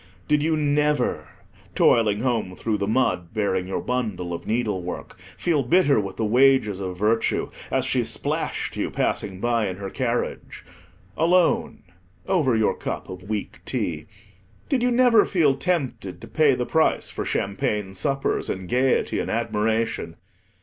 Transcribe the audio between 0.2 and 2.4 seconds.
Did you never, toiling